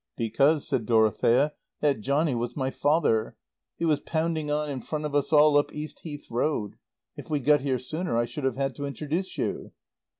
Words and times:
"Because," 0.17 0.67
said 0.67 0.87
Dorothea, 0.87 1.53
"that 1.81 2.01
johnnie 2.01 2.33
was 2.33 2.55
my 2.57 2.71
father. 2.71 3.37
He 3.77 3.85
was 3.85 3.99
pounding 3.99 4.49
on 4.49 4.67
in 4.67 4.81
front 4.81 5.05
of 5.05 5.13
us 5.13 5.31
all 5.31 5.57
up 5.59 5.71
East 5.71 5.99
Heath 5.99 6.25
Road. 6.31 6.75
If 7.15 7.29
we'd 7.29 7.45
got 7.45 7.61
here 7.61 7.77
sooner 7.77 8.17
I 8.17 8.25
should 8.25 8.45
have 8.45 8.57
had 8.57 8.73
to 8.77 8.87
introduce 8.87 9.37
you." 9.37 9.73